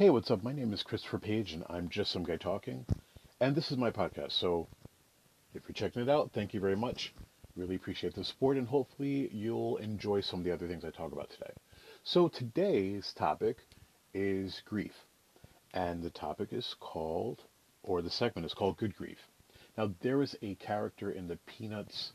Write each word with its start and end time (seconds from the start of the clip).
Hey, 0.00 0.08
what's 0.08 0.30
up? 0.30 0.42
My 0.42 0.54
name 0.54 0.72
is 0.72 0.82
Christopher 0.82 1.18
Page, 1.18 1.52
and 1.52 1.62
I'm 1.68 1.90
just 1.90 2.10
some 2.10 2.24
guy 2.24 2.38
talking. 2.38 2.86
And 3.38 3.54
this 3.54 3.70
is 3.70 3.76
my 3.76 3.90
podcast. 3.90 4.32
So 4.32 4.66
if 5.52 5.64
you're 5.68 5.74
checking 5.74 6.00
it 6.00 6.08
out, 6.08 6.30
thank 6.32 6.54
you 6.54 6.60
very 6.60 6.74
much. 6.74 7.12
Really 7.54 7.74
appreciate 7.74 8.14
the 8.14 8.24
support, 8.24 8.56
and 8.56 8.66
hopefully 8.66 9.28
you'll 9.30 9.76
enjoy 9.76 10.22
some 10.22 10.40
of 10.40 10.46
the 10.46 10.52
other 10.52 10.66
things 10.66 10.86
I 10.86 10.90
talk 10.90 11.12
about 11.12 11.28
today. 11.28 11.52
So 12.02 12.28
today's 12.28 13.12
topic 13.12 13.58
is 14.14 14.62
grief. 14.64 14.94
And 15.74 16.02
the 16.02 16.08
topic 16.08 16.54
is 16.54 16.74
called, 16.80 17.42
or 17.82 18.00
the 18.00 18.08
segment 18.08 18.46
is 18.46 18.54
called 18.54 18.78
Good 18.78 18.96
Grief. 18.96 19.18
Now, 19.76 19.92
there 20.00 20.22
is 20.22 20.34
a 20.40 20.54
character 20.54 21.10
in 21.10 21.28
the 21.28 21.38
Peanuts 21.44 22.12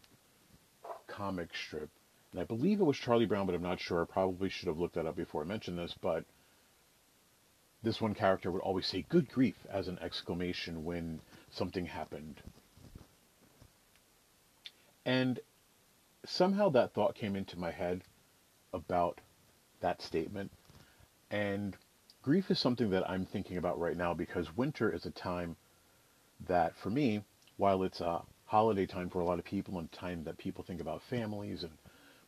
comic 1.06 1.50
strip, 1.54 1.92
and 2.32 2.42
I 2.42 2.46
believe 2.46 2.80
it 2.80 2.86
was 2.86 2.98
Charlie 2.98 3.28
Brown, 3.28 3.46
but 3.46 3.54
I'm 3.54 3.62
not 3.62 3.80
sure. 3.80 4.02
I 4.02 4.12
probably 4.12 4.50
should 4.50 4.70
have 4.70 4.80
looked 4.80 4.96
that 4.96 5.06
up 5.06 5.16
before 5.16 5.44
I 5.44 5.46
mentioned 5.46 5.78
this, 5.78 5.94
but 6.02 6.26
this 7.86 8.02
one 8.02 8.16
character 8.16 8.52
would 8.52 8.64
always 8.64 8.88
say 8.88 9.06
good 9.10 9.32
grief 9.32 9.56
as 9.70 9.88
an 9.88 10.00
exclamation 10.02 10.84
when 10.84 11.22
something 11.52 11.86
happened. 11.86 12.42
And 15.06 15.40
somehow 16.26 16.70
that 16.70 16.94
thought 16.94 17.14
came 17.14 17.36
into 17.36 17.60
my 17.60 17.70
head 17.70 18.02
about 18.74 19.22
that 19.82 20.02
statement. 20.02 20.52
And 21.30 21.78
grief 22.24 22.50
is 22.50 22.58
something 22.60 22.90
that 22.90 23.08
I'm 23.08 23.28
thinking 23.28 23.58
about 23.58 23.80
right 23.80 23.96
now 23.96 24.16
because 24.16 24.58
winter 24.58 24.92
is 24.92 25.06
a 25.06 25.12
time 25.12 25.56
that, 26.48 26.76
for 26.78 26.90
me, 26.90 27.24
while 27.58 27.84
it's 27.84 28.02
a 28.02 28.24
holiday 28.46 28.88
time 28.88 29.12
for 29.12 29.20
a 29.20 29.26
lot 29.26 29.38
of 29.38 29.46
people 29.46 29.78
and 29.78 29.92
time 29.92 30.24
that 30.24 30.40
people 30.40 30.64
think 30.64 30.82
about 30.82 31.04
families 31.04 31.62
and 31.62 31.74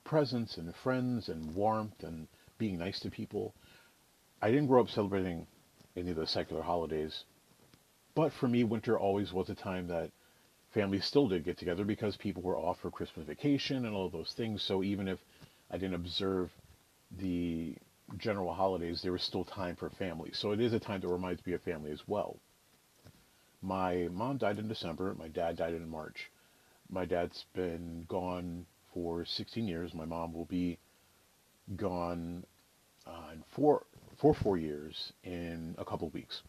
presents 0.03 0.57
and 0.57 0.75
friends 0.75 1.29
and 1.29 1.55
warmth 1.55 2.03
and 2.03 2.27
being 2.59 2.77
nice 2.77 2.99
to 2.99 3.09
people, 3.09 3.55
I 4.39 4.51
didn't 4.51 4.67
grow 4.67 4.81
up 4.81 4.89
celebrating 4.89 5.47
any 5.97 6.11
of 6.11 6.17
the 6.17 6.27
secular 6.27 6.61
holidays. 6.61 7.23
But 8.15 8.31
for 8.33 8.47
me, 8.47 8.63
winter 8.63 8.97
always 8.97 9.33
was 9.33 9.49
a 9.49 9.55
time 9.55 9.87
that 9.87 10.11
families 10.73 11.05
still 11.05 11.27
did 11.27 11.43
get 11.43 11.57
together 11.57 11.83
because 11.83 12.15
people 12.17 12.43
were 12.43 12.57
off 12.57 12.79
for 12.79 12.91
Christmas 12.91 13.25
vacation 13.25 13.85
and 13.85 13.95
all 13.95 14.09
those 14.09 14.33
things. 14.33 14.61
So 14.61 14.83
even 14.83 15.07
if 15.07 15.19
I 15.71 15.77
didn't 15.77 15.95
observe 15.95 16.51
the 17.19 17.75
general 18.17 18.53
holidays, 18.53 19.01
there 19.01 19.11
was 19.11 19.23
still 19.23 19.43
time 19.43 19.75
for 19.75 19.89
family. 19.89 20.31
So 20.33 20.51
it 20.51 20.61
is 20.61 20.73
a 20.73 20.79
time 20.79 21.01
that 21.01 21.07
reminds 21.07 21.45
me 21.45 21.53
of 21.53 21.61
family 21.61 21.91
as 21.91 22.07
well. 22.07 22.37
My 23.61 24.07
mom 24.11 24.37
died 24.37 24.59
in 24.59 24.67
December. 24.67 25.15
My 25.15 25.27
dad 25.27 25.57
died 25.57 25.73
in 25.73 25.89
March. 25.89 26.29
My 26.89 27.05
dad's 27.05 27.45
been 27.53 28.05
gone 28.07 28.65
for 28.93 29.25
16 29.25 29.67
years. 29.67 29.93
My 29.93 30.05
mom 30.05 30.33
will 30.33 30.45
be 30.45 30.77
gone 31.75 32.45
uh, 33.05 33.31
in 33.33 33.43
four 33.49 33.83
for 34.17 34.33
four 34.33 34.57
years 34.57 35.13
in 35.23 35.75
a 35.77 35.85
couple 35.85 36.09
weeks. 36.09 36.41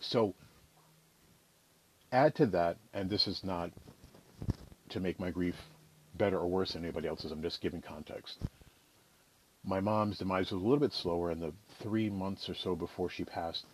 So 0.00 0.34
add 2.10 2.34
to 2.36 2.46
that, 2.46 2.76
and 2.92 3.08
this 3.08 3.26
is 3.26 3.42
not 3.44 3.70
to 4.90 5.00
make 5.00 5.18
my 5.18 5.30
grief 5.30 5.56
better 6.14 6.38
or 6.38 6.46
worse 6.48 6.72
than 6.72 6.84
anybody 6.84 7.08
else's, 7.08 7.32
I'm 7.32 7.42
just 7.42 7.60
giving 7.60 7.80
context. 7.80 8.38
My 9.64 9.80
mom's 9.80 10.18
demise 10.18 10.50
was 10.50 10.60
a 10.60 10.64
little 10.64 10.80
bit 10.80 10.92
slower, 10.92 11.30
and 11.30 11.40
the 11.40 11.52
three 11.80 12.10
months 12.10 12.48
or 12.48 12.54
so 12.54 12.74
before 12.74 13.08
she 13.08 13.24
passed, 13.24 13.64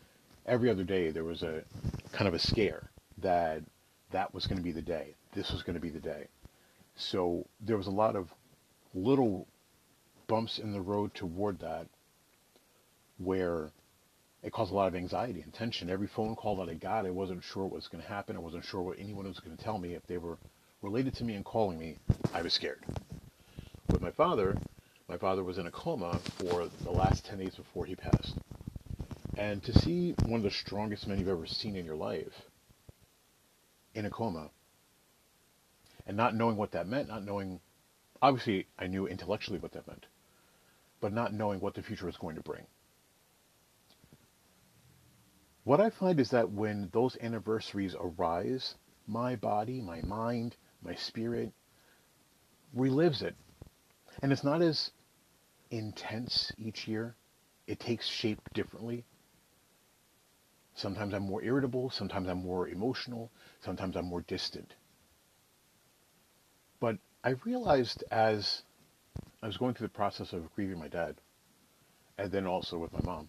every 0.46 0.70
other 0.70 0.84
day 0.84 1.10
there 1.10 1.24
was 1.24 1.42
a 1.42 1.62
kind 2.12 2.28
of 2.28 2.34
a 2.34 2.38
scare 2.38 2.90
that 3.18 3.62
that 4.10 4.32
was 4.32 4.46
going 4.46 4.58
to 4.58 4.64
be 4.64 4.72
the 4.72 4.82
day. 4.82 5.14
This 5.34 5.50
was 5.50 5.62
going 5.62 5.74
to 5.74 5.80
be 5.80 5.90
the 5.90 6.00
day. 6.00 6.28
So 6.96 7.46
there 7.60 7.76
was 7.76 7.86
a 7.86 7.92
lot 7.92 8.16
of 8.16 8.32
little 8.94 9.46
bumps 10.26 10.58
in 10.58 10.72
the 10.72 10.80
road 10.80 11.14
toward 11.14 11.58
that 11.60 11.86
where 13.18 13.70
it 14.42 14.52
caused 14.52 14.72
a 14.72 14.74
lot 14.74 14.88
of 14.88 14.94
anxiety 14.94 15.40
and 15.42 15.52
tension. 15.52 15.90
Every 15.90 16.06
phone 16.06 16.36
call 16.36 16.56
that 16.56 16.68
I 16.68 16.74
got, 16.74 17.06
I 17.06 17.10
wasn't 17.10 17.42
sure 17.42 17.64
what 17.64 17.74
was 17.74 17.88
going 17.88 18.02
to 18.02 18.08
happen. 18.08 18.36
I 18.36 18.40
wasn't 18.40 18.64
sure 18.64 18.80
what 18.80 18.98
anyone 18.98 19.26
was 19.26 19.40
going 19.40 19.56
to 19.56 19.62
tell 19.62 19.78
me. 19.78 19.94
If 19.94 20.06
they 20.06 20.18
were 20.18 20.38
related 20.82 21.14
to 21.16 21.24
me 21.24 21.34
and 21.34 21.44
calling 21.44 21.78
me, 21.78 21.96
I 22.32 22.42
was 22.42 22.52
scared. 22.52 22.84
With 23.90 24.00
my 24.00 24.12
father, 24.12 24.56
my 25.08 25.16
father 25.16 25.42
was 25.42 25.58
in 25.58 25.66
a 25.66 25.70
coma 25.70 26.20
for 26.38 26.68
the 26.84 26.90
last 26.90 27.26
10 27.26 27.38
days 27.38 27.56
before 27.56 27.84
he 27.84 27.96
passed. 27.96 28.34
And 29.36 29.62
to 29.64 29.78
see 29.80 30.14
one 30.26 30.40
of 30.40 30.42
the 30.42 30.50
strongest 30.50 31.06
men 31.06 31.18
you've 31.18 31.28
ever 31.28 31.46
seen 31.46 31.76
in 31.76 31.84
your 31.84 31.96
life 31.96 32.32
in 33.94 34.04
a 34.04 34.10
coma, 34.10 34.50
and 36.06 36.16
not 36.16 36.34
knowing 36.34 36.56
what 36.56 36.72
that 36.72 36.86
meant, 36.86 37.08
not 37.08 37.24
knowing, 37.24 37.60
obviously, 38.22 38.66
I 38.78 38.86
knew 38.86 39.06
intellectually 39.06 39.58
what 39.58 39.72
that 39.72 39.86
meant, 39.86 40.06
but 41.00 41.12
not 41.12 41.32
knowing 41.32 41.60
what 41.60 41.74
the 41.74 41.82
future 41.82 42.06
was 42.06 42.16
going 42.16 42.36
to 42.36 42.42
bring. 42.42 42.66
What 45.68 45.82
I 45.82 45.90
find 45.90 46.18
is 46.18 46.30
that 46.30 46.50
when 46.50 46.88
those 46.94 47.18
anniversaries 47.20 47.94
arise, 48.00 48.74
my 49.06 49.36
body, 49.36 49.82
my 49.82 50.00
mind, 50.00 50.56
my 50.80 50.94
spirit 50.94 51.52
relives 52.74 53.20
it. 53.20 53.36
And 54.22 54.32
it's 54.32 54.42
not 54.42 54.62
as 54.62 54.92
intense 55.70 56.50
each 56.56 56.88
year. 56.88 57.16
It 57.66 57.80
takes 57.80 58.06
shape 58.06 58.40
differently. 58.54 59.04
Sometimes 60.74 61.12
I'm 61.12 61.24
more 61.24 61.42
irritable, 61.42 61.90
sometimes 61.90 62.30
I'm 62.30 62.42
more 62.42 62.66
emotional, 62.66 63.30
sometimes 63.60 63.94
I'm 63.94 64.06
more 64.06 64.22
distant. 64.22 64.72
But 66.80 66.96
I 67.22 67.34
realized 67.44 68.04
as 68.10 68.62
I 69.42 69.46
was 69.46 69.58
going 69.58 69.74
through 69.74 69.88
the 69.88 69.92
process 69.92 70.32
of 70.32 70.50
grieving 70.54 70.78
my 70.78 70.88
dad, 70.88 71.16
and 72.16 72.32
then 72.32 72.46
also 72.46 72.78
with 72.78 72.94
my 72.94 73.00
mom, 73.04 73.28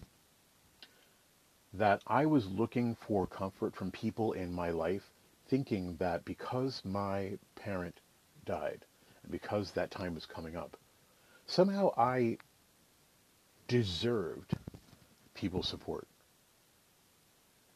that 1.73 2.01
I 2.07 2.25
was 2.25 2.47
looking 2.47 2.95
for 2.95 3.27
comfort 3.27 3.75
from 3.75 3.91
people 3.91 4.33
in 4.33 4.51
my 4.51 4.71
life, 4.71 5.11
thinking 5.47 5.95
that 5.97 6.25
because 6.25 6.83
my 6.83 7.37
parent 7.55 7.99
died, 8.45 8.85
and 9.23 9.31
because 9.31 9.71
that 9.71 9.91
time 9.91 10.15
was 10.15 10.25
coming 10.25 10.55
up, 10.55 10.77
somehow 11.45 11.91
I 11.95 12.37
deserved 13.67 14.55
people's 15.35 15.67
support. 15.67 16.07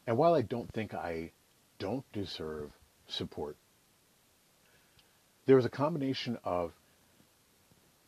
And 0.06 0.18
while 0.18 0.34
I 0.34 0.42
don't 0.42 0.70
think 0.72 0.92
I 0.92 1.30
don't 1.78 2.04
deserve 2.12 2.72
support, 3.06 3.56
there 5.46 5.56
was 5.56 5.64
a 5.64 5.70
combination 5.70 6.38
of 6.44 6.72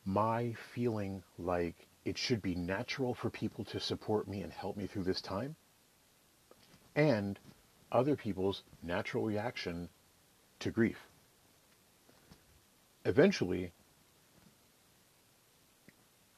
my 0.05 0.55
feeling 0.75 1.23
like 1.39 1.87
it 2.05 2.17
should 2.19 2.43
be 2.43 2.55
natural 2.55 3.15
for 3.15 3.31
people 3.31 3.65
to 3.65 3.81
support 3.81 4.29
me 4.29 4.43
and 4.43 4.53
help 4.53 4.77
me 4.77 4.87
through 4.87 5.05
this 5.05 5.21
time, 5.21 5.57
and 6.97 7.39
other 7.93 8.17
people's 8.17 8.62
natural 8.83 9.23
reaction 9.23 9.89
to 10.59 10.71
grief. 10.71 10.97
Eventually, 13.05 13.71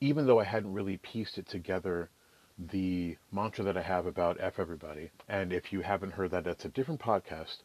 even 0.01 0.27
though 0.27 0.41
I 0.41 0.45
hadn't 0.45 0.75
really 0.75 0.99
pieced 0.99 1.39
it 1.39 1.49
together, 1.49 2.11
the 2.59 3.17
mantra 3.33 3.65
that 3.65 3.77
I 3.77 3.83
have 3.83 4.07
about 4.07 4.41
F 4.41 4.59
everybody, 4.59 5.11
and 5.29 5.53
if 5.53 5.73
you 5.73 5.81
haven't 5.81 6.13
heard 6.13 6.33
that, 6.33 6.45
that's 6.45 6.65
a 6.65 6.69
different 6.69 7.01
podcast. 7.01 7.59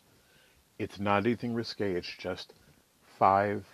It's 0.78 1.00
not 1.00 1.26
anything 1.26 1.54
risque, 1.54 1.94
it's 1.94 2.16
just 2.20 2.54
five 3.20 3.66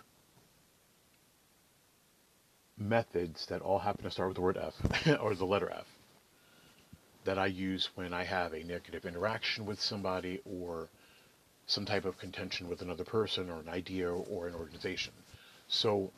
methods 2.77 3.45
that 3.47 3.61
all 3.61 3.79
happen 3.79 4.05
to 4.05 4.11
start 4.11 4.29
with 4.29 4.35
the 4.35 4.41
word 4.41 4.57
F, 4.57 5.17
or 5.21 5.35
the 5.35 5.45
letter 5.45 5.69
F 5.69 5.98
that 7.29 7.37
I 7.37 7.45
use 7.45 7.89
when 7.93 8.11
I 8.11 8.23
have 8.23 8.53
a 8.53 8.63
negative 8.63 9.05
interaction 9.05 9.67
with 9.67 9.79
somebody 9.79 10.41
or 10.45 10.89
some 11.67 11.85
type 11.85 12.05
of 12.05 12.17
contention 12.17 12.67
with 12.67 12.81
another 12.81 13.03
person 13.03 13.51
or 13.51 13.59
an 13.59 13.69
idea 13.69 14.11
or 14.11 14.47
an 14.47 14.55
organization. 14.55 15.13
So 15.67 16.09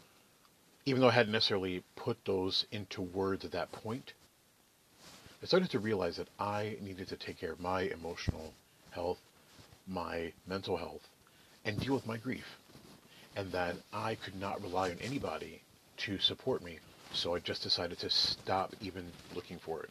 even 0.85 1.01
though 1.01 1.09
I 1.09 1.11
hadn't 1.11 1.33
necessarily 1.33 1.83
put 1.97 2.23
those 2.23 2.66
into 2.72 3.01
words 3.01 3.44
at 3.44 3.51
that 3.51 3.73
point, 3.73 4.13
I 5.44 5.47
started 5.47 5.69
to 5.72 5.79
realize 5.79 6.16
that 6.16 6.29
I 6.40 6.78
needed 6.81 7.09
to 7.09 7.17
take 7.17 7.41
care 7.41 7.52
of 7.52 7.59
my 7.59 7.81
emotional 7.81 8.53
health, 8.91 9.19
my 9.90 10.31
mental 10.47 10.78
health, 10.78 11.05
and 11.66 11.78
deal 11.78 11.93
with 11.93 12.08
my 12.08 12.16
grief. 12.16 12.46
And 13.35 13.52
that 13.52 13.75
I 13.91 14.16
could 14.16 14.40
not 14.40 14.61
rely 14.61 14.91
on 14.91 14.97
anybody 15.02 15.61
to 16.05 16.19
support 16.19 16.63
me. 16.63 16.79
So 17.11 17.35
I 17.35 17.40
just 17.40 17.63
decided 17.63 17.99
to 17.99 18.09
stop 18.09 18.73
even 18.79 19.11
looking 19.35 19.59
for 19.59 19.84
it 19.84 19.90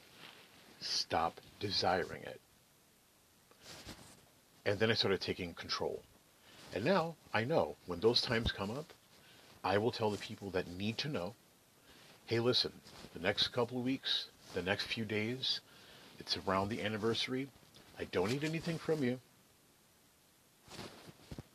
stop 0.80 1.40
desiring 1.58 2.22
it. 2.22 2.40
And 4.64 4.78
then 4.78 4.90
I 4.90 4.94
started 4.94 5.20
taking 5.20 5.54
control. 5.54 6.02
And 6.74 6.84
now 6.84 7.16
I 7.32 7.44
know 7.44 7.76
when 7.86 8.00
those 8.00 8.20
times 8.20 8.52
come 8.52 8.70
up, 8.70 8.92
I 9.62 9.78
will 9.78 9.92
tell 9.92 10.10
the 10.10 10.18
people 10.18 10.50
that 10.50 10.68
need 10.68 10.98
to 10.98 11.08
know 11.08 11.34
hey, 12.26 12.38
listen, 12.38 12.70
the 13.12 13.18
next 13.18 13.48
couple 13.48 13.76
of 13.76 13.84
weeks, 13.84 14.26
the 14.54 14.62
next 14.62 14.84
few 14.84 15.04
days, 15.04 15.58
it's 16.20 16.38
around 16.46 16.68
the 16.68 16.80
anniversary. 16.80 17.48
I 17.98 18.04
don't 18.04 18.30
need 18.30 18.44
anything 18.44 18.78
from 18.78 19.02
you, 19.02 19.18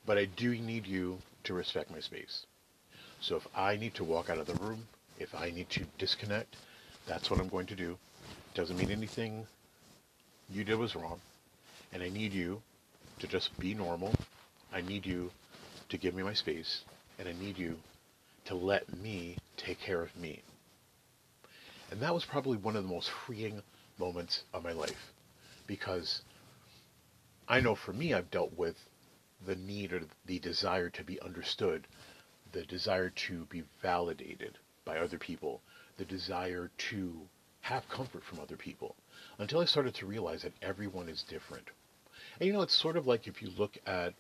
but 0.06 0.18
I 0.18 0.26
do 0.26 0.54
need 0.54 0.86
you 0.86 1.20
to 1.46 1.54
respect 1.54 1.90
my 1.90 2.02
space. 2.02 2.46
So 3.22 3.38
if 3.38 3.48
I 3.56 3.78
need 3.78 3.94
to 3.94 4.04
walk 4.04 4.30
out 4.30 4.38
of 4.38 4.48
the 4.48 4.56
room, 4.56 4.86
if 5.18 5.34
I 5.34 5.50
need 5.50 5.70
to 5.70 5.86
disconnect, 5.98 6.58
that's 7.08 7.32
what 7.32 7.40
I'm 7.40 7.48
going 7.48 7.68
to 7.68 7.76
do. 7.76 7.98
Doesn't 8.56 8.78
mean 8.78 8.90
anything 8.90 9.46
you 10.50 10.64
did 10.64 10.78
was 10.78 10.96
wrong, 10.96 11.20
and 11.92 12.02
I 12.02 12.08
need 12.08 12.32
you 12.32 12.62
to 13.20 13.28
just 13.28 13.60
be 13.60 13.74
normal. 13.74 14.14
I 14.72 14.80
need 14.80 15.06
you 15.06 15.32
to 15.90 15.98
give 15.98 16.16
me 16.16 16.24
my 16.24 16.34
space, 16.34 16.86
and 17.20 17.28
I 17.28 17.34
need 17.34 17.58
you 17.58 17.78
to 18.46 18.56
let 18.56 18.96
me 18.98 19.36
take 19.58 19.82
care 19.82 20.02
of 20.02 20.16
me. 20.16 20.42
And 21.92 22.00
that 22.00 22.14
was 22.14 22.24
probably 22.24 22.56
one 22.56 22.78
of 22.78 22.84
the 22.84 22.94
most 22.94 23.10
freeing 23.10 23.62
moments 24.00 24.44
of 24.54 24.64
my 24.64 24.72
life 24.72 25.12
because 25.68 26.22
I 27.50 27.60
know 27.60 27.76
for 27.76 27.92
me, 27.92 28.14
I've 28.14 28.32
dealt 28.32 28.58
with 28.58 28.78
the 29.46 29.58
need 29.58 29.92
or 29.92 30.04
the 30.26 30.40
desire 30.40 30.90
to 30.92 31.04
be 31.04 31.20
understood, 31.20 31.88
the 32.54 32.64
desire 32.64 33.10
to 33.28 33.44
be 33.48 33.64
validated 33.82 34.58
by 34.86 34.98
other 34.98 35.18
people, 35.18 35.62
the 35.98 36.06
desire 36.06 36.72
to 36.90 37.28
have 37.66 37.90
comfort 37.90 38.24
from 38.24 38.40
other 38.40 38.56
people, 38.56 38.96
until 39.40 39.60
I 39.60 39.66
started 39.66 39.96
to 39.96 40.06
realize 40.06 40.44
that 40.44 40.54
everyone 40.62 41.10
is 41.10 41.24
different. 41.24 41.68
And 42.40 42.46
you 42.46 42.54
know, 42.54 42.62
it's 42.62 42.76
sort 42.76 42.96
of 42.96 43.08
like 43.08 43.26
if 43.26 43.42
you 43.42 43.50
look 43.58 43.76
at 43.88 44.14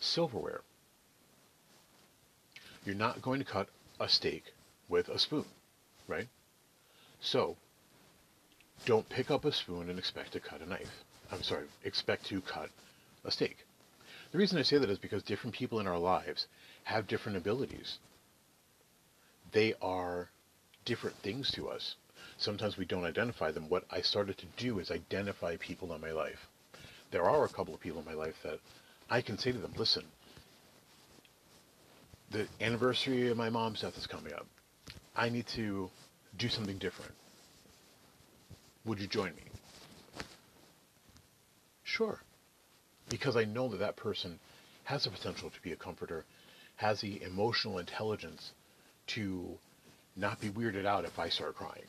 silverware, 0.00 0.62
you're 2.84 2.96
not 2.96 3.22
going 3.22 3.38
to 3.38 3.44
cut 3.44 3.68
a 4.00 4.08
steak 4.08 4.42
with 4.88 5.08
a 5.08 5.16
spoon, 5.16 5.44
right? 6.08 6.26
So, 7.20 7.56
don't 8.84 9.08
pick 9.08 9.30
up 9.30 9.44
a 9.44 9.52
spoon 9.52 9.88
and 9.88 9.96
expect 9.96 10.32
to 10.32 10.40
cut 10.40 10.60
a 10.60 10.68
knife. 10.68 11.04
I'm 11.30 11.44
sorry, 11.44 11.66
expect 11.84 12.26
to 12.26 12.40
cut 12.40 12.68
a 13.24 13.30
steak. 13.30 13.58
The 14.32 14.38
reason 14.38 14.58
I 14.58 14.62
say 14.62 14.78
that 14.78 14.90
is 14.90 14.98
because 14.98 15.22
different 15.22 15.54
people 15.54 15.78
in 15.78 15.86
our 15.86 16.00
lives 16.00 16.48
have 16.82 17.06
different 17.06 17.38
abilities. 17.38 17.98
They 19.52 19.74
are 19.80 20.30
different 20.84 21.16
things 21.16 21.50
to 21.52 21.68
us. 21.68 21.96
Sometimes 22.36 22.76
we 22.76 22.84
don't 22.84 23.04
identify 23.04 23.50
them. 23.52 23.68
What 23.68 23.84
I 23.90 24.00
started 24.00 24.38
to 24.38 24.46
do 24.56 24.78
is 24.78 24.90
identify 24.90 25.56
people 25.56 25.92
in 25.94 26.00
my 26.00 26.12
life. 26.12 26.48
There 27.10 27.24
are 27.24 27.44
a 27.44 27.48
couple 27.48 27.74
of 27.74 27.80
people 27.80 28.00
in 28.00 28.04
my 28.04 28.14
life 28.14 28.34
that 28.42 28.58
I 29.08 29.20
can 29.20 29.38
say 29.38 29.52
to 29.52 29.58
them, 29.58 29.74
listen, 29.76 30.04
the 32.30 32.48
anniversary 32.60 33.30
of 33.30 33.36
my 33.36 33.50
mom's 33.50 33.82
death 33.82 33.96
is 33.96 34.06
coming 34.06 34.32
up. 34.32 34.46
I 35.14 35.28
need 35.28 35.46
to 35.48 35.90
do 36.36 36.48
something 36.48 36.78
different. 36.78 37.12
Would 38.84 38.98
you 38.98 39.06
join 39.06 39.34
me? 39.36 39.42
Sure. 41.84 42.20
Because 43.08 43.36
I 43.36 43.44
know 43.44 43.68
that 43.68 43.78
that 43.78 43.96
person 43.96 44.40
has 44.84 45.04
the 45.04 45.10
potential 45.10 45.50
to 45.50 45.60
be 45.62 45.72
a 45.72 45.76
comforter, 45.76 46.24
has 46.76 47.00
the 47.00 47.22
emotional 47.22 47.78
intelligence 47.78 48.52
to 49.06 49.58
not 50.16 50.40
be 50.40 50.48
weirded 50.48 50.86
out 50.86 51.04
if 51.04 51.18
I 51.18 51.28
start 51.28 51.56
crying 51.56 51.86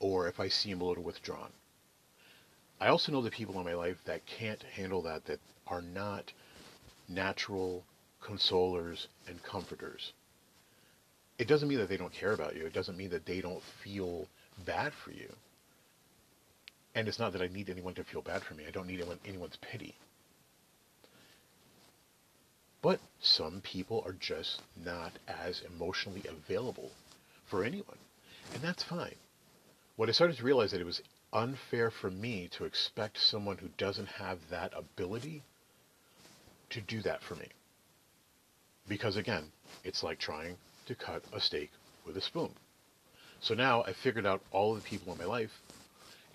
or 0.00 0.28
if 0.28 0.40
I 0.40 0.48
seem 0.48 0.80
a 0.80 0.84
little 0.84 1.02
withdrawn. 1.02 1.50
I 2.80 2.88
also 2.88 3.12
know 3.12 3.22
the 3.22 3.30
people 3.30 3.58
in 3.58 3.64
my 3.64 3.74
life 3.74 3.96
that 4.04 4.26
can't 4.26 4.62
handle 4.62 5.02
that, 5.02 5.24
that 5.26 5.40
are 5.66 5.80
not 5.80 6.32
natural 7.08 7.84
consolers 8.22 9.06
and 9.28 9.42
comforters. 9.42 10.12
It 11.38 11.48
doesn't 11.48 11.68
mean 11.68 11.78
that 11.78 11.88
they 11.88 11.96
don't 11.96 12.12
care 12.12 12.32
about 12.32 12.56
you. 12.56 12.66
It 12.66 12.72
doesn't 12.72 12.96
mean 12.96 13.10
that 13.10 13.26
they 13.26 13.40
don't 13.40 13.62
feel 13.62 14.28
bad 14.64 14.92
for 14.92 15.10
you. 15.10 15.32
And 16.94 17.08
it's 17.08 17.18
not 17.18 17.32
that 17.32 17.42
I 17.42 17.48
need 17.48 17.70
anyone 17.70 17.94
to 17.94 18.04
feel 18.04 18.22
bad 18.22 18.42
for 18.42 18.54
me. 18.54 18.64
I 18.68 18.70
don't 18.70 18.86
need 18.86 19.00
anyone, 19.00 19.18
anyone's 19.26 19.56
pity. 19.56 19.94
But 22.82 23.00
some 23.20 23.62
people 23.62 24.02
are 24.06 24.12
just 24.12 24.60
not 24.84 25.12
as 25.26 25.62
emotionally 25.62 26.22
available 26.28 26.90
for 27.46 27.64
anyone. 27.64 27.98
And 28.52 28.62
that's 28.62 28.82
fine. 28.82 29.14
What 29.96 30.08
I 30.08 30.12
started 30.12 30.36
to 30.36 30.44
realize 30.44 30.72
that 30.72 30.80
it 30.80 30.86
was 30.86 31.02
unfair 31.32 31.90
for 31.90 32.10
me 32.10 32.48
to 32.52 32.64
expect 32.64 33.18
someone 33.18 33.58
who 33.58 33.68
doesn't 33.76 34.08
have 34.08 34.38
that 34.50 34.72
ability 34.76 35.42
to 36.70 36.80
do 36.80 37.02
that 37.02 37.22
for 37.22 37.34
me. 37.34 37.48
Because 38.88 39.16
again, 39.16 39.44
it's 39.84 40.02
like 40.02 40.18
trying 40.18 40.56
to 40.86 40.94
cut 40.94 41.22
a 41.32 41.40
steak 41.40 41.70
with 42.06 42.16
a 42.16 42.20
spoon. 42.20 42.50
So 43.40 43.54
now 43.54 43.82
I 43.82 43.92
figured 43.92 44.26
out 44.26 44.42
all 44.52 44.74
the 44.74 44.80
people 44.80 45.12
in 45.12 45.18
my 45.18 45.24
life 45.24 45.60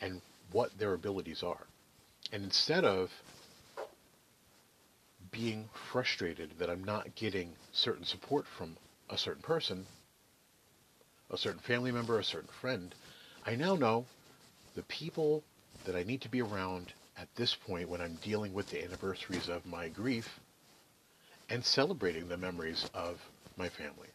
and 0.02 0.22
what 0.52 0.78
their 0.78 0.94
abilities 0.94 1.44
are. 1.44 1.66
And 2.32 2.44
instead 2.44 2.86
of 2.86 3.12
being 5.32 5.70
frustrated 5.92 6.52
that 6.60 6.70
I'm 6.70 6.84
not 6.84 7.16
getting 7.16 7.54
certain 7.72 8.06
support 8.06 8.46
from 8.58 8.78
a 9.10 9.18
certain 9.18 9.42
person, 9.42 9.86
a 11.30 11.38
certain 11.38 11.60
family 11.60 11.92
member, 11.92 12.20
a 12.20 12.24
certain 12.24 12.50
friend, 12.50 12.94
I 13.46 13.56
now 13.56 13.76
know 13.76 14.06
the 14.76 14.84
people 14.84 15.44
that 15.86 15.96
I 15.96 16.04
need 16.04 16.22
to 16.22 16.30
be 16.30 16.42
around 16.42 16.94
at 17.18 17.34
this 17.36 17.56
point 17.56 17.90
when 17.90 18.02
I'm 18.02 18.16
dealing 18.24 18.54
with 18.54 18.70
the 18.70 18.84
anniversaries 18.84 19.50
of 19.50 19.66
my 19.66 19.90
grief 19.90 20.40
and 21.50 21.64
celebrating 21.64 22.28
the 22.28 22.38
memories 22.38 22.90
of 22.94 23.20
my 23.58 23.70
family. 23.70 24.08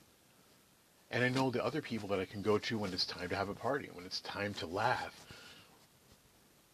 And 1.11 1.23
I 1.23 1.29
know 1.29 1.51
the 1.51 1.65
other 1.65 1.83
people 1.83 2.09
that 2.09 2.21
I 2.21 2.25
can 2.25 2.43
go 2.43 2.59
to 2.59 2.79
when 2.79 2.93
it's 2.93 3.07
time 3.07 3.29
to 3.29 3.37
have 3.37 3.49
a 3.49 3.55
party, 3.55 3.89
when 3.93 4.07
it's 4.07 4.21
time 4.21 4.55
to 4.55 4.67
laugh, 4.67 5.15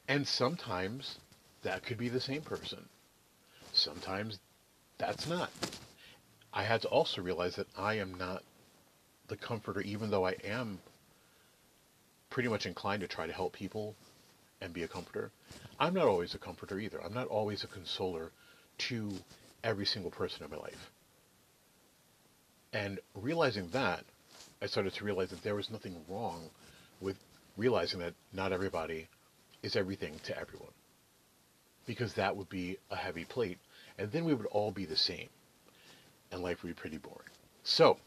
and 0.08 0.26
sometimes 0.26 1.18
that 1.62 1.84
could 1.84 1.98
be 1.98 2.08
the 2.08 2.20
same 2.20 2.42
person. 2.42 2.88
Sometimes 3.72 4.38
that's 4.98 5.28
not. 5.28 5.50
I 6.52 6.64
had 6.64 6.82
to 6.82 6.88
also 6.88 7.22
realize 7.22 7.56
that 7.56 7.68
I 7.76 7.94
am 7.94 8.14
not 8.14 8.42
the 9.30 9.36
comforter, 9.36 9.80
even 9.80 10.10
though 10.10 10.26
I 10.26 10.32
am 10.44 10.78
pretty 12.28 12.48
much 12.48 12.66
inclined 12.66 13.00
to 13.00 13.08
try 13.08 13.26
to 13.26 13.32
help 13.32 13.54
people 13.54 13.94
and 14.60 14.74
be 14.74 14.82
a 14.82 14.88
comforter. 14.88 15.30
I'm 15.78 15.94
not 15.94 16.06
always 16.06 16.34
a 16.34 16.38
comforter 16.38 16.78
either. 16.78 17.02
I'm 17.02 17.14
not 17.14 17.28
always 17.28 17.64
a 17.64 17.66
consoler 17.66 18.30
to 18.78 19.12
every 19.64 19.86
single 19.86 20.10
person 20.10 20.44
in 20.44 20.50
my 20.50 20.58
life. 20.58 20.90
And 22.72 23.00
realizing 23.14 23.68
that, 23.70 24.04
I 24.62 24.66
started 24.66 24.92
to 24.94 25.04
realize 25.04 25.30
that 25.30 25.42
there 25.42 25.54
was 25.54 25.70
nothing 25.70 25.96
wrong 26.08 26.50
with 27.00 27.16
realizing 27.56 28.00
that 28.00 28.14
not 28.32 28.52
everybody 28.52 29.08
is 29.62 29.76
everything 29.76 30.14
to 30.24 30.38
everyone. 30.38 30.72
Because 31.86 32.14
that 32.14 32.36
would 32.36 32.48
be 32.48 32.76
a 32.90 32.96
heavy 32.96 33.24
plate, 33.24 33.58
and 33.98 34.12
then 34.12 34.24
we 34.24 34.34
would 34.34 34.46
all 34.46 34.70
be 34.70 34.84
the 34.84 34.96
same, 34.96 35.28
and 36.30 36.42
life 36.42 36.62
would 36.62 36.68
be 36.68 36.80
pretty 36.80 36.98
boring. 36.98 37.28
So, 37.64 37.98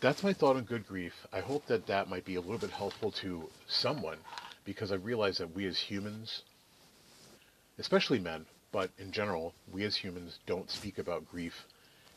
that's 0.00 0.22
my 0.22 0.32
thought 0.32 0.56
on 0.56 0.64
good 0.64 0.86
grief. 0.86 1.26
I 1.32 1.40
hope 1.40 1.66
that 1.66 1.86
that 1.86 2.08
might 2.08 2.24
be 2.24 2.36
a 2.36 2.40
little 2.40 2.58
bit 2.58 2.70
helpful 2.70 3.10
to 3.12 3.48
someone, 3.66 4.18
because 4.64 4.92
I 4.92 4.96
realize 4.96 5.38
that 5.38 5.54
we 5.54 5.66
as 5.66 5.78
humans, 5.78 6.42
especially 7.78 8.18
men, 8.18 8.46
but 8.70 8.90
in 8.98 9.10
general, 9.10 9.54
we 9.72 9.84
as 9.84 9.96
humans 9.96 10.38
don't 10.46 10.70
speak 10.70 10.98
about 10.98 11.28
grief 11.30 11.64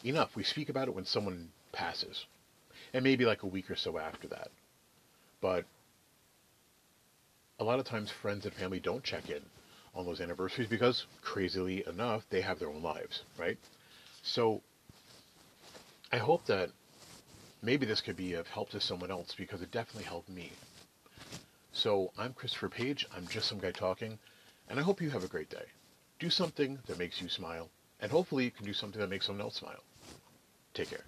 enough. 0.04 0.36
We 0.36 0.44
speak 0.44 0.70
about 0.70 0.88
it 0.88 0.96
when 0.96 1.06
someone 1.06 1.50
passes, 1.72 2.26
and 2.94 3.04
maybe 3.04 3.26
like 3.26 3.44
a 3.44 3.48
week 3.48 3.72
or 3.72 3.76
so 3.76 3.98
after 3.98 4.28
that. 4.28 4.50
But 5.40 5.66
a 7.60 7.64
lot 7.64 7.80
of 7.80 7.86
times 7.86 8.12
friends 8.12 8.46
and 8.46 8.54
family 8.54 8.80
don't 8.80 9.04
check 9.04 9.30
in 9.30 9.42
on 9.96 10.06
those 10.06 10.22
anniversaries 10.22 10.70
because, 10.70 11.06
crazily 11.22 11.84
enough, 11.88 12.26
they 12.30 12.42
have 12.42 12.60
their 12.60 12.70
own 12.70 12.82
lives, 12.82 13.24
right? 13.38 13.58
So 14.24 14.62
I 16.12 16.18
hope 16.18 16.46
that 16.46 16.70
maybe 17.62 17.86
this 17.86 18.02
could 18.02 18.16
be 18.16 18.34
of 18.34 18.48
help 18.48 18.70
to 18.72 18.82
someone 18.82 19.12
else 19.12 19.36
because 19.36 19.62
it 19.62 19.72
definitely 19.72 20.04
helped 20.04 20.30
me. 20.30 20.52
So 21.74 22.12
I'm 22.18 22.34
Christopher 22.34 22.70
Page. 22.70 23.06
I'm 23.16 23.28
just 23.28 23.48
some 23.48 23.60
guy 23.60 23.72
talking, 23.72 24.20
and 24.70 24.80
I 24.80 24.84
hope 24.84 25.02
you 25.02 25.10
have 25.10 25.24
a 25.24 25.28
great 25.28 25.50
day. 25.50 25.66
Do 26.20 26.30
something 26.30 26.80
that 26.88 27.00
makes 27.00 27.22
you 27.22 27.30
smile, 27.30 27.70
and 28.00 28.12
hopefully 28.12 28.44
you 28.44 28.52
can 28.52 28.66
do 28.66 28.74
something 28.74 29.00
that 29.00 29.10
makes 29.10 29.26
someone 29.26 29.42
else 29.42 29.56
smile. 29.56 29.84
Take 30.74 30.90
care. 30.90 31.06